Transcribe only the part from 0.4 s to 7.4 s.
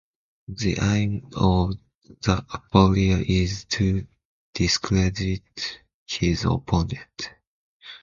The aim of the aporia is to discredit his opponent.